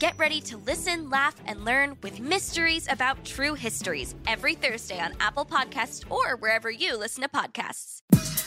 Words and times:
Get 0.00 0.18
ready 0.18 0.40
to 0.40 0.56
listen, 0.56 1.10
laugh, 1.10 1.36
and 1.44 1.62
learn 1.62 1.94
with 2.02 2.20
Mysteries 2.20 2.88
About 2.90 3.22
True 3.22 3.52
Histories 3.52 4.14
every 4.26 4.54
Thursday 4.54 4.98
on 4.98 5.12
Apple 5.20 5.44
Podcasts 5.44 6.10
or 6.10 6.36
wherever 6.36 6.70
you 6.70 6.96
listen 6.96 7.22
to 7.22 7.28
podcasts. 7.28 8.00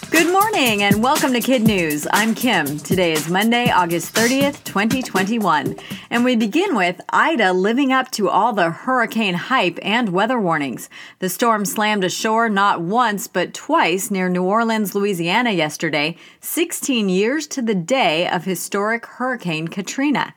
Good 0.10 0.32
morning 0.32 0.82
and 0.82 1.04
welcome 1.04 1.32
to 1.34 1.40
Kid 1.40 1.62
News. 1.62 2.08
I'm 2.12 2.34
Kim. 2.34 2.80
Today 2.80 3.12
is 3.12 3.30
Monday, 3.30 3.70
August 3.70 4.16
30th, 4.16 4.64
2021. 4.64 5.76
And 6.10 6.26
we 6.26 6.36
begin 6.36 6.76
with 6.76 7.00
Ida 7.10 7.54
living 7.54 7.92
up 7.92 8.10
to 8.12 8.30
all 8.30 8.54
the 8.54 8.72
hurricane 8.72 9.36
hype 9.36 9.78
and 9.84 10.10
weather 10.10 10.40
warnings. 10.40 10.90
The 11.20 11.30
storm 11.30 11.66
slammed 11.66 12.04
ashore 12.04 12.50
not 12.50 12.82
once, 12.82 13.28
but 13.28 13.54
twice 13.54 14.10
near 14.10 14.28
New 14.28 14.44
Orleans, 14.44 14.96
Louisiana 14.96 15.52
yesterday, 15.52 16.18
16 16.40 17.10
years 17.10 17.46
to 17.46 17.62
the 17.62 17.76
day 17.76 18.28
of 18.28 18.46
historic 18.46 19.06
Hurricane 19.06 19.68
Katrina. 19.68 20.34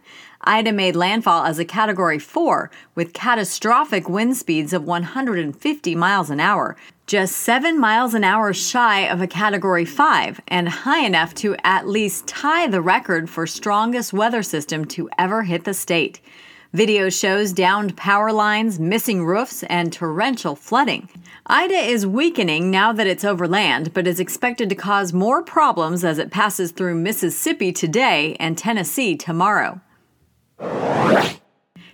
Ida 0.49 0.73
made 0.73 0.95
landfall 0.95 1.45
as 1.45 1.59
a 1.59 1.65
Category 1.65 2.21
4 2.21 2.71
with 2.95 3.13
catastrophic 3.13 4.09
wind 4.09 4.37
speeds 4.37 4.73
of 4.73 4.85
150 4.85 5.95
miles 5.97 6.31
an 6.31 6.39
hour, 6.39 6.77
just 7.09 7.35
7 7.39 7.81
miles 7.81 8.15
an 8.15 8.23
hour 8.23 8.53
shy 8.53 9.01
of 9.01 9.21
a 9.21 9.27
Category 9.27 9.85
5, 9.85 10.41
and 10.47 10.69
high 10.69 11.05
enough 11.05 11.35
to 11.35 11.57
at 11.65 11.89
least 11.89 12.29
tie 12.29 12.69
the 12.69 12.81
record 12.81 13.29
for 13.29 13.45
strongest 13.45 14.13
weather 14.13 14.41
system 14.41 14.85
to 14.85 15.11
ever 15.19 15.43
hit 15.43 15.65
the 15.65 15.75
state. 15.75 16.21
Video 16.73 17.11
shows 17.11 17.53
downed 17.53 17.97
power 17.97 18.33
lines, 18.33 18.79
missing 18.79 19.25
roofs, 19.25 19.65
and 19.65 19.93
torrential 19.93 20.55
flooding. 20.55 21.09
Ida 21.47 21.75
is 21.75 22.07
weakening 22.07 22.71
now 22.71 22.93
that 22.93 23.09
it's 23.09 23.25
over 23.25 23.49
land, 23.49 23.93
but 23.93 24.07
is 24.07 24.21
expected 24.21 24.69
to 24.69 24.77
cause 24.77 25.13
more 25.13 25.43
problems 25.43 26.05
as 26.05 26.19
it 26.19 26.31
passes 26.31 26.71
through 26.71 26.95
Mississippi 26.95 27.73
today 27.73 28.37
and 28.39 28.57
Tennessee 28.57 29.17
tomorrow. 29.17 29.81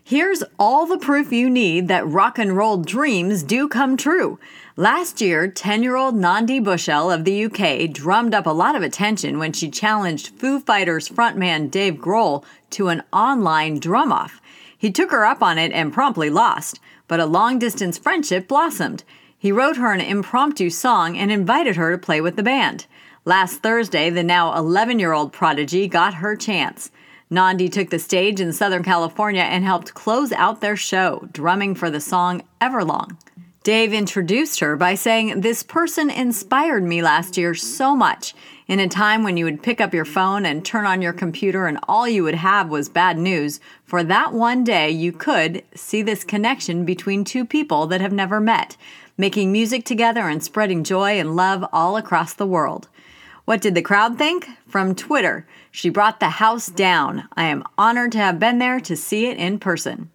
Here's 0.04 0.42
all 0.58 0.86
the 0.86 0.98
proof 0.98 1.32
you 1.32 1.48
need 1.48 1.88
that 1.88 2.06
rock 2.06 2.38
and 2.38 2.56
roll 2.56 2.76
dreams 2.76 3.42
do 3.42 3.66
come 3.68 3.96
true. 3.96 4.38
Last 4.76 5.20
year, 5.20 5.48
10 5.48 5.82
year 5.82 5.96
old 5.96 6.14
Nandi 6.14 6.60
Bushell 6.60 7.10
of 7.10 7.24
the 7.24 7.44
UK 7.44 7.90
drummed 7.92 8.34
up 8.34 8.46
a 8.46 8.50
lot 8.50 8.74
of 8.74 8.82
attention 8.82 9.38
when 9.38 9.52
she 9.52 9.70
challenged 9.70 10.28
Foo 10.30 10.60
Fighters 10.60 11.08
frontman 11.08 11.70
Dave 11.70 11.94
Grohl 11.94 12.44
to 12.70 12.88
an 12.88 13.02
online 13.12 13.78
drum 13.78 14.12
off. 14.12 14.40
He 14.76 14.90
took 14.90 15.10
her 15.12 15.24
up 15.24 15.42
on 15.42 15.58
it 15.58 15.72
and 15.72 15.92
promptly 15.92 16.30
lost, 16.30 16.80
but 17.06 17.20
a 17.20 17.26
long 17.26 17.58
distance 17.58 17.96
friendship 17.96 18.48
blossomed. 18.48 19.04
He 19.38 19.52
wrote 19.52 19.76
her 19.76 19.92
an 19.92 20.00
impromptu 20.00 20.70
song 20.70 21.16
and 21.16 21.30
invited 21.30 21.76
her 21.76 21.92
to 21.92 21.98
play 21.98 22.20
with 22.20 22.36
the 22.36 22.42
band. 22.42 22.86
Last 23.24 23.62
Thursday, 23.62 24.10
the 24.10 24.22
now 24.22 24.56
11 24.56 24.98
year 24.98 25.12
old 25.12 25.32
prodigy 25.32 25.86
got 25.86 26.14
her 26.14 26.34
chance. 26.36 26.90
Nandi 27.32 27.70
took 27.70 27.88
the 27.88 27.98
stage 27.98 28.42
in 28.42 28.52
Southern 28.52 28.82
California 28.82 29.40
and 29.40 29.64
helped 29.64 29.94
close 29.94 30.32
out 30.32 30.60
their 30.60 30.76
show, 30.76 31.26
drumming 31.32 31.74
for 31.74 31.90
the 31.90 31.98
song 31.98 32.42
Everlong. 32.60 33.16
Dave 33.62 33.94
introduced 33.94 34.60
her 34.60 34.76
by 34.76 34.94
saying, 34.94 35.40
This 35.40 35.62
person 35.62 36.10
inspired 36.10 36.84
me 36.84 37.00
last 37.00 37.38
year 37.38 37.54
so 37.54 37.96
much. 37.96 38.34
In 38.68 38.80
a 38.80 38.88
time 38.88 39.22
when 39.22 39.38
you 39.38 39.46
would 39.46 39.62
pick 39.62 39.80
up 39.80 39.94
your 39.94 40.04
phone 40.04 40.44
and 40.44 40.62
turn 40.62 40.84
on 40.84 41.00
your 41.00 41.14
computer 41.14 41.66
and 41.66 41.78
all 41.88 42.06
you 42.06 42.22
would 42.22 42.34
have 42.34 42.68
was 42.68 42.90
bad 42.90 43.16
news, 43.16 43.60
for 43.82 44.04
that 44.04 44.34
one 44.34 44.62
day 44.62 44.90
you 44.90 45.10
could 45.10 45.64
see 45.74 46.02
this 46.02 46.24
connection 46.24 46.84
between 46.84 47.24
two 47.24 47.46
people 47.46 47.86
that 47.86 48.02
have 48.02 48.12
never 48.12 48.40
met, 48.40 48.76
making 49.16 49.50
music 49.50 49.86
together 49.86 50.28
and 50.28 50.42
spreading 50.42 50.84
joy 50.84 51.18
and 51.18 51.34
love 51.34 51.64
all 51.72 51.96
across 51.96 52.34
the 52.34 52.46
world. 52.46 52.88
What 53.44 53.60
did 53.60 53.74
the 53.74 53.82
crowd 53.82 54.18
think? 54.18 54.46
From 54.68 54.94
Twitter, 54.94 55.46
she 55.72 55.88
brought 55.88 56.20
the 56.20 56.28
house 56.28 56.68
down. 56.68 57.28
I 57.34 57.44
am 57.44 57.64
honored 57.76 58.12
to 58.12 58.18
have 58.18 58.38
been 58.38 58.58
there 58.58 58.78
to 58.80 58.96
see 58.96 59.26
it 59.26 59.36
in 59.36 59.58
person. 59.58 60.10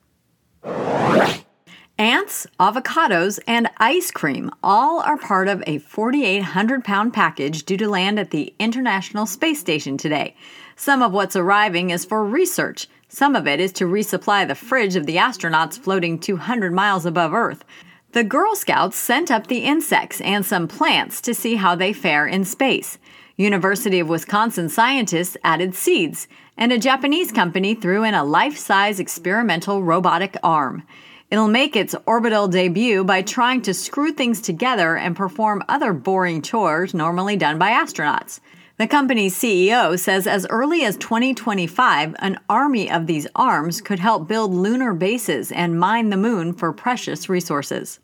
Ants, 2.00 2.48
avocados, 2.60 3.40
and 3.46 3.70
ice 3.78 4.12
cream 4.12 4.50
all 4.64 5.02
are 5.02 5.18
part 5.18 5.50
of 5.50 5.62
a 5.68 5.80
4,800 5.80 6.86
pound 6.86 7.14
package 7.14 7.64
due 7.64 7.76
to 7.78 7.90
land 7.90 8.18
at 8.18 8.32
the 8.32 8.54
International 8.60 9.26
Space 9.26 9.60
Station 9.60 9.98
today. 9.98 10.36
Some 10.78 11.02
of 11.02 11.12
what's 11.12 11.36
arriving 11.36 11.90
is 11.90 12.06
for 12.06 12.24
research. 12.24 12.88
Some 13.10 13.36
of 13.36 13.46
it 13.46 13.60
is 13.60 13.74
to 13.74 13.86
resupply 13.86 14.48
the 14.48 14.56
fridge 14.56 14.96
of 14.96 15.06
the 15.06 15.18
astronauts 15.18 15.78
floating 15.78 16.18
200 16.18 16.72
miles 16.72 17.06
above 17.06 17.34
Earth. 17.34 17.66
The 18.14 18.24
Girl 18.24 18.56
Scouts 18.56 18.96
sent 18.96 19.30
up 19.30 19.48
the 19.48 19.66
insects 19.66 20.22
and 20.22 20.46
some 20.46 20.68
plants 20.68 21.20
to 21.22 21.34
see 21.34 21.56
how 21.56 21.76
they 21.76 21.92
fare 21.94 22.26
in 22.26 22.46
space. 22.46 22.98
University 23.38 24.00
of 24.00 24.10
Wisconsin 24.10 24.68
scientists 24.68 25.38
added 25.44 25.76
seeds, 25.76 26.28
and 26.58 26.72
a 26.72 26.80
Japanese 26.80 27.32
company 27.32 27.76
threw 27.76 28.04
in 28.04 28.16
a 28.16 28.24
life 28.24 28.58
size 28.58 29.00
experimental 29.00 29.84
robotic 29.84 30.36
arm. 30.42 30.82
It'll 31.30 31.48
make 31.48 31.76
its 31.76 31.94
orbital 32.08 32.48
debut 32.48 33.04
by 33.04 33.22
trying 33.22 33.62
to 33.62 33.76
screw 33.76 34.12
things 34.12 34.42
together 34.42 34.98
and 34.98 35.16
perform 35.16 35.64
other 35.70 35.94
boring 35.94 36.42
chores 36.42 36.96
normally 36.96 37.38
done 37.38 37.60
by 37.60 37.70
astronauts. 37.70 38.40
The 38.78 38.88
company's 38.88 39.36
CEO 39.36 40.00
says 40.00 40.26
as 40.26 40.48
early 40.50 40.84
as 40.84 40.98
2025, 40.98 42.16
an 42.18 42.40
army 42.50 42.90
of 42.90 43.06
these 43.06 43.28
arms 43.36 43.82
could 43.82 44.00
help 44.00 44.28
build 44.28 44.52
lunar 44.52 44.94
bases 44.94 45.52
and 45.52 45.80
mine 45.80 46.10
the 46.10 46.18
moon 46.18 46.54
for 46.54 46.74
precious 46.74 47.30
resources. 47.30 48.00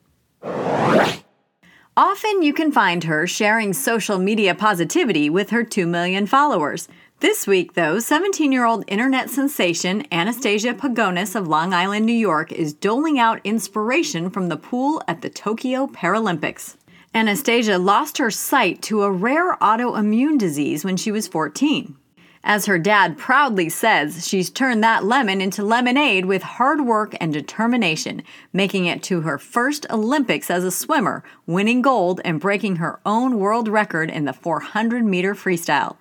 Often 1.96 2.42
you 2.42 2.54
can 2.54 2.72
find 2.72 3.04
her 3.04 3.28
sharing 3.28 3.72
social 3.72 4.18
media 4.18 4.56
positivity 4.56 5.30
with 5.30 5.52
her 5.52 5.64
2 5.64 5.86
million 5.86 6.26
followers. 6.26 6.88
This 7.20 7.46
week, 7.46 7.74
though, 7.74 8.00
17 8.00 8.52
year 8.52 8.66
old 8.66 8.84
internet 8.88 9.30
sensation 9.30 10.04
Anastasia 10.12 10.74
Pagonis 10.74 11.36
of 11.36 11.48
Long 11.48 11.72
Island, 11.72 12.08
New 12.08 12.12
York 12.12 12.52
is 12.52 12.74
doling 12.74 13.20
out 13.20 13.42
inspiration 13.44 14.31
from 14.31 14.50
the 14.50 14.58
pool 14.58 15.04
at 15.08 15.22
the 15.22 15.30
Tokyo 15.30 15.86
Paralympics. 15.86 16.78
Anastasia 17.14 17.78
lost 17.78 18.18
her 18.18 18.31
sight 18.31 18.81
to 18.81 19.04
a 19.04 19.12
rare 19.12 19.56
autoimmune 19.58 20.40
disease 20.40 20.84
when 20.84 20.98
she 20.98 21.12
was 21.12 21.28
14. 21.28 21.96
As 22.46 22.66
her 22.66 22.78
dad 22.78 23.18
proudly 23.18 23.70
says, 23.70 24.28
she's 24.28 24.50
turned 24.50 24.84
that 24.84 25.06
lemon 25.06 25.40
into 25.40 25.64
lemonade 25.64 26.26
with 26.26 26.44
hard 26.44 26.81
work 26.81 27.16
and 27.22 27.31
determination, 27.31 28.22
making 28.52 28.86
it 28.86 29.02
to 29.04 29.22
her 29.22 29.38
first 29.38 29.86
Olympics 29.90 30.52
as 30.52 30.66
a 30.66 30.72
swimmer, 30.72 31.24
winning 31.46 31.81
gold 31.81 32.20
and 32.26 32.42
breaking 32.42 32.78
her 32.78 33.00
own 33.06 33.40
world 33.40 33.70
record 33.70 34.09
in 34.09 34.26
the 34.26 34.34
400 34.34 35.06
meter 35.06 35.34
freestyle. 35.34 35.96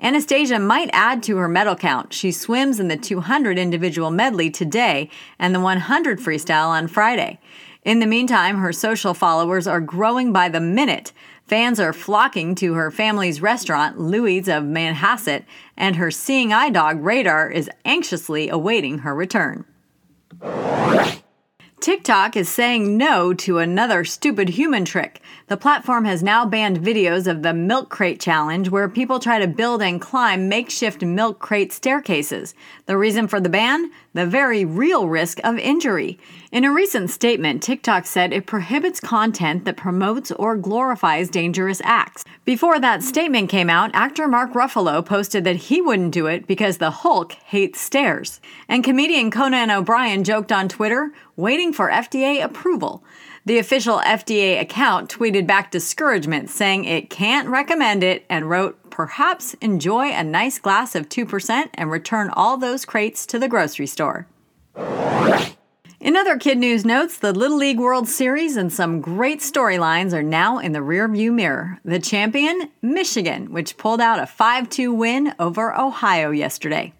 Anastasia 0.00 0.60
might 0.60 0.90
add 0.92 1.24
to 1.24 1.36
her 1.38 1.48
medal 1.48 1.74
count. 1.74 2.14
She 2.14 2.30
swims 2.30 2.78
in 2.78 2.86
the 2.86 2.96
200 2.96 3.58
individual 3.58 4.10
medley 4.12 4.48
today 4.48 5.10
and 5.40 5.52
the 5.52 5.60
100 5.60 6.20
freestyle 6.20 6.68
on 6.68 6.86
Friday. 6.86 7.40
In 7.82 8.00
the 8.00 8.06
meantime, 8.06 8.58
her 8.58 8.72
social 8.72 9.14
followers 9.14 9.66
are 9.66 9.80
growing 9.80 10.32
by 10.32 10.50
the 10.50 10.60
minute. 10.60 11.12
Fans 11.46 11.80
are 11.80 11.94
flocking 11.94 12.54
to 12.56 12.74
her 12.74 12.90
family's 12.90 13.40
restaurant, 13.40 13.98
Louie's 13.98 14.48
of 14.48 14.64
Manhasset, 14.64 15.44
and 15.78 15.96
her 15.96 16.10
seeing 16.10 16.52
eye 16.52 16.70
dog, 16.70 17.02
Radar, 17.02 17.50
is 17.50 17.70
anxiously 17.84 18.50
awaiting 18.50 18.98
her 18.98 19.14
return. 19.14 19.64
TikTok 21.80 22.36
is 22.36 22.46
saying 22.50 22.98
no 22.98 23.32
to 23.32 23.56
another 23.56 24.04
stupid 24.04 24.50
human 24.50 24.84
trick. 24.84 25.22
The 25.46 25.56
platform 25.56 26.04
has 26.04 26.22
now 26.22 26.44
banned 26.44 26.80
videos 26.80 27.26
of 27.26 27.42
the 27.42 27.54
milk 27.54 27.88
crate 27.88 28.20
challenge 28.20 28.68
where 28.68 28.86
people 28.86 29.18
try 29.18 29.38
to 29.38 29.46
build 29.46 29.80
and 29.80 29.98
climb 29.98 30.46
makeshift 30.46 31.00
milk 31.02 31.38
crate 31.38 31.72
staircases. 31.72 32.54
The 32.84 32.98
reason 32.98 33.28
for 33.28 33.40
the 33.40 33.48
ban? 33.48 33.90
The 34.12 34.26
very 34.26 34.66
real 34.66 35.08
risk 35.08 35.40
of 35.42 35.56
injury. 35.56 36.18
In 36.52 36.64
a 36.64 36.72
recent 36.72 37.10
statement, 37.10 37.62
TikTok 37.62 38.06
said 38.06 38.32
it 38.32 38.44
prohibits 38.44 38.98
content 38.98 39.64
that 39.64 39.76
promotes 39.76 40.32
or 40.32 40.56
glorifies 40.56 41.30
dangerous 41.30 41.80
acts. 41.84 42.24
Before 42.44 42.80
that 42.80 43.04
statement 43.04 43.48
came 43.48 43.70
out, 43.70 43.92
actor 43.94 44.26
Mark 44.26 44.54
Ruffalo 44.54 45.06
posted 45.06 45.44
that 45.44 45.54
he 45.54 45.80
wouldn't 45.80 46.10
do 46.10 46.26
it 46.26 46.48
because 46.48 46.78
the 46.78 46.90
Hulk 46.90 47.34
hates 47.34 47.80
stairs. 47.80 48.40
And 48.68 48.82
comedian 48.82 49.30
Conan 49.30 49.70
O'Brien 49.70 50.24
joked 50.24 50.50
on 50.50 50.68
Twitter, 50.68 51.12
waiting 51.36 51.72
for 51.72 51.88
FDA 51.88 52.42
approval. 52.42 53.04
The 53.44 53.58
official 53.58 53.98
FDA 53.98 54.60
account 54.60 55.08
tweeted 55.08 55.46
back 55.46 55.70
discouragement, 55.70 56.50
saying 56.50 56.84
it 56.84 57.10
can't 57.10 57.48
recommend 57.48 58.02
it, 58.02 58.26
and 58.28 58.50
wrote, 58.50 58.90
Perhaps 58.90 59.54
enjoy 59.60 60.10
a 60.10 60.24
nice 60.24 60.58
glass 60.58 60.96
of 60.96 61.08
2% 61.08 61.68
and 61.74 61.92
return 61.92 62.28
all 62.30 62.56
those 62.56 62.84
crates 62.84 63.24
to 63.26 63.38
the 63.38 63.48
grocery 63.48 63.86
store. 63.86 64.26
In 66.00 66.16
other 66.16 66.38
kid 66.38 66.56
news 66.56 66.86
notes, 66.86 67.18
the 67.18 67.34
Little 67.34 67.58
League 67.58 67.78
World 67.78 68.08
Series 68.08 68.56
and 68.56 68.72
some 68.72 69.02
great 69.02 69.40
storylines 69.40 70.14
are 70.14 70.22
now 70.22 70.56
in 70.56 70.72
the 70.72 70.78
rearview 70.78 71.30
mirror. 71.30 71.78
The 71.84 71.98
champion, 71.98 72.70
Michigan, 72.80 73.52
which 73.52 73.76
pulled 73.76 74.00
out 74.00 74.18
a 74.18 74.26
5 74.26 74.70
2 74.70 74.94
win 74.94 75.34
over 75.38 75.78
Ohio 75.78 76.30
yesterday. 76.30 76.94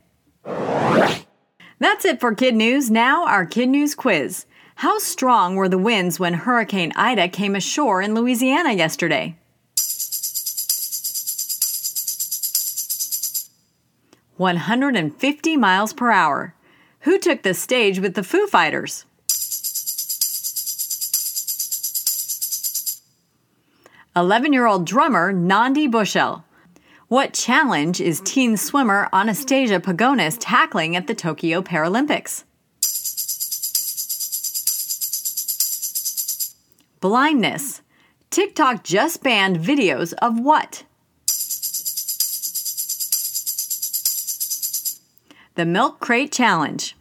That's 0.45 2.05
it 2.05 2.21
for 2.21 2.35
Kid 2.35 2.55
News. 2.55 2.91
Now, 2.91 3.27
our 3.27 3.47
Kid 3.47 3.71
News 3.71 3.95
quiz. 3.95 4.45
How 4.75 4.99
strong 4.99 5.57
were 5.57 5.69
the 5.71 5.79
winds 5.79 6.21
when 6.21 6.35
Hurricane 6.35 6.93
Ida 6.95 7.29
came 7.29 7.57
ashore 7.57 8.03
in 8.03 8.15
Louisiana 8.15 8.75
yesterday? 8.75 9.35
One 14.37 14.57
hundred 14.57 14.95
and 14.95 15.17
fifty 15.19 15.57
miles 15.57 15.95
per 15.95 16.11
hour. 16.11 16.55
Who 17.05 17.19
took 17.19 17.43
the 17.43 17.55
stage 17.55 17.99
with 17.99 18.15
the 18.15 18.23
Foo 18.23 18.47
Fighters? 18.47 19.07
Eleven 24.15 24.53
year 24.53 24.67
old 24.67 24.85
drummer 24.85 25.33
Nandi 25.33 25.87
Bushell. 25.87 26.45
What 27.09 27.33
challenge 27.33 28.03
is 28.03 28.21
teen 28.21 28.59
swimmer 28.59 29.09
Anastasia 29.15 29.81
Pagonis 29.81 30.37
tackling 30.39 30.95
at 30.95 31.07
the 31.07 31.15
Tokyo 31.15 31.63
Paralympics? 31.63 32.45
Blindness. 37.01 37.81
TikTok 38.29 38.85
just 38.85 39.23
banned 39.23 39.59
videos 39.59 40.13
of 40.21 40.39
what? 40.39 40.85
The 45.61 45.67
Milk 45.67 46.01
Crate 46.01 46.33
Challenge. 46.33 46.97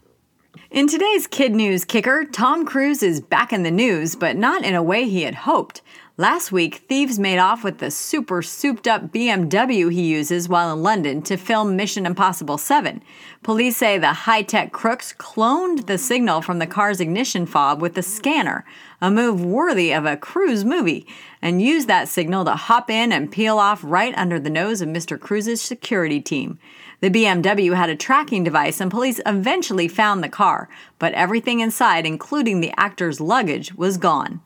In 0.69 0.89
today's 0.89 1.27
Kid 1.27 1.55
News 1.55 1.85
Kicker, 1.85 2.25
Tom 2.25 2.65
Cruise 2.65 3.01
is 3.01 3.21
back 3.21 3.53
in 3.53 3.63
the 3.63 3.71
news, 3.71 4.17
but 4.17 4.35
not 4.35 4.65
in 4.65 4.75
a 4.75 4.83
way 4.83 5.07
he 5.07 5.21
had 5.21 5.33
hoped. 5.33 5.81
Last 6.19 6.51
week, 6.51 6.83
thieves 6.89 7.17
made 7.17 7.37
off 7.37 7.63
with 7.63 7.77
the 7.77 7.89
super 7.89 8.41
souped 8.41 8.89
up 8.89 9.03
BMW 9.13 9.89
he 9.89 10.01
uses 10.01 10.49
while 10.49 10.73
in 10.73 10.83
London 10.83 11.21
to 11.21 11.37
film 11.37 11.77
Mission 11.77 12.05
Impossible 12.05 12.57
7. 12.57 13.01
Police 13.41 13.77
say 13.77 13.97
the 13.97 14.11
high 14.11 14.41
tech 14.41 14.73
crooks 14.73 15.13
cloned 15.17 15.85
the 15.85 15.97
signal 15.97 16.41
from 16.41 16.59
the 16.59 16.67
car's 16.67 16.99
ignition 16.99 17.45
fob 17.45 17.81
with 17.81 17.97
a 17.97 18.03
scanner, 18.03 18.65
a 18.99 19.09
move 19.09 19.45
worthy 19.45 19.93
of 19.93 20.05
a 20.05 20.17
Cruise 20.17 20.65
movie, 20.65 21.07
and 21.41 21.61
used 21.61 21.87
that 21.87 22.09
signal 22.09 22.43
to 22.43 22.55
hop 22.55 22.89
in 22.89 23.13
and 23.13 23.31
peel 23.31 23.57
off 23.57 23.79
right 23.81 24.13
under 24.17 24.41
the 24.41 24.49
nose 24.49 24.81
of 24.81 24.89
Mr. 24.89 25.17
Cruise's 25.17 25.61
security 25.61 26.19
team. 26.19 26.59
The 26.99 27.11
BMW 27.11 27.77
had 27.77 27.89
a 27.89 27.95
tracking 27.95 28.43
device, 28.43 28.81
and 28.81 28.91
police 28.91 29.21
eventually 29.25 29.87
found 29.87 30.21
the 30.21 30.27
car, 30.27 30.67
but 30.99 31.13
everything 31.13 31.61
inside, 31.61 32.05
including 32.05 32.59
the 32.59 32.73
actor's 32.75 33.21
luggage, 33.21 33.73
was 33.75 33.95
gone. 33.95 34.41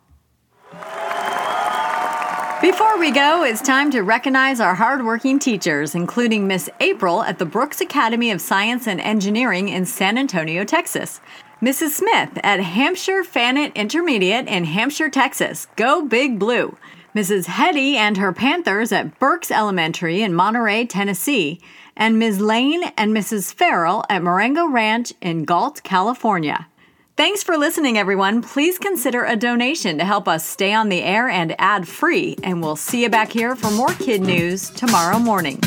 Before 2.63 2.97
we 2.97 3.11
go, 3.11 3.43
it's 3.43 3.61
time 3.61 3.91
to 3.91 4.03
recognize 4.03 4.61
our 4.61 4.73
hardworking 4.73 5.37
teachers, 5.37 5.95
including 5.95 6.47
Miss 6.47 6.69
April 6.79 7.21
at 7.21 7.37
the 7.37 7.45
Brooks 7.45 7.81
Academy 7.81 8.31
of 8.31 8.39
Science 8.39 8.87
and 8.87 9.01
Engineering 9.01 9.67
in 9.67 9.85
San 9.85 10.17
Antonio, 10.17 10.63
Texas. 10.63 11.19
Mrs. 11.61 11.89
Smith 11.89 12.39
at 12.41 12.61
Hampshire 12.61 13.25
Fannett 13.25 13.73
Intermediate 13.75 14.47
in 14.47 14.63
Hampshire, 14.63 15.09
Texas. 15.09 15.67
Go 15.75 16.05
Big 16.05 16.39
Blue. 16.39 16.77
Mrs. 17.13 17.47
Hetty 17.47 17.97
and 17.97 18.15
her 18.15 18.31
Panthers 18.31 18.93
at 18.93 19.19
Burks 19.19 19.51
Elementary 19.51 20.21
in 20.21 20.33
Monterey, 20.33 20.85
Tennessee. 20.85 21.59
And 21.97 22.17
Ms. 22.17 22.39
Lane 22.39 22.85
and 22.95 23.13
Mrs. 23.13 23.53
Farrell 23.53 24.05
at 24.09 24.23
Marengo 24.23 24.65
Ranch 24.69 25.11
in 25.19 25.43
Galt, 25.43 25.83
California. 25.83 26.67
Thanks 27.15 27.43
for 27.43 27.57
listening, 27.57 27.99
everyone. 27.99 28.41
Please 28.41 28.79
consider 28.79 29.23
a 29.23 29.35
donation 29.35 29.99
to 29.99 30.03
help 30.03 30.27
us 30.27 30.43
stay 30.43 30.73
on 30.73 30.89
the 30.89 31.03
air 31.03 31.29
and 31.29 31.53
ad 31.59 31.87
free, 31.87 32.35
and 32.41 32.59
we'll 32.59 32.75
see 32.75 33.03
you 33.03 33.09
back 33.09 33.31
here 33.31 33.55
for 33.55 33.69
more 33.69 33.93
kid 33.93 34.21
news 34.21 34.71
tomorrow 34.71 35.19
morning. 35.19 35.61